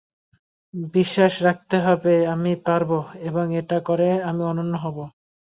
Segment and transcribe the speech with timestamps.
[0.93, 2.91] বিশ্বাস রাখতে হবে আমিই পারব
[3.27, 4.97] এবং এটা করে আমি অনন্য হব।